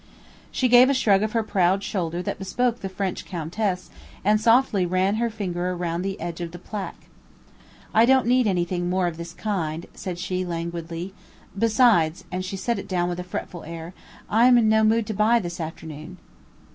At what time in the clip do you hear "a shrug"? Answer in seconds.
0.89-1.21